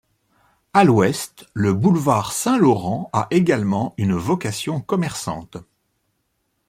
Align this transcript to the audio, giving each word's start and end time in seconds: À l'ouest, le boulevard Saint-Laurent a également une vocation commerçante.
À 0.73 0.83
l'ouest, 0.83 1.45
le 1.53 1.75
boulevard 1.75 2.31
Saint-Laurent 2.31 3.11
a 3.13 3.27
également 3.29 3.93
une 3.99 4.15
vocation 4.15 4.81
commerçante. 4.81 5.57